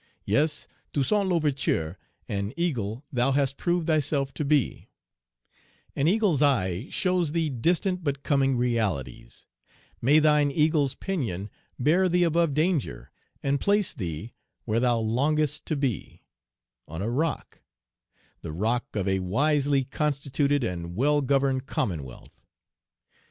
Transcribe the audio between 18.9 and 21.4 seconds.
of a wisely constituted and well